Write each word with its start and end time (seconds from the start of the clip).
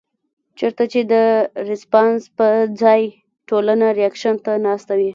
چرته 0.57 0.83
چې 0.91 0.99
د 1.11 1.13
رسپانس 1.69 2.21
پۀ 2.37 2.49
ځائے 2.81 3.05
ټولنه 3.49 3.87
رېکشن 3.99 4.35
ته 4.45 4.51
ناسته 4.65 4.93
وي 4.99 5.09